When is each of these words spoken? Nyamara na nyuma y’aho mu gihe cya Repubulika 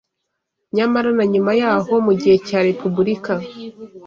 Nyamara 0.75 1.09
na 1.17 1.25
nyuma 1.31 1.51
y’aho 1.59 1.93
mu 2.05 2.13
gihe 2.19 2.35
cya 2.47 2.59
Repubulika 2.67 3.33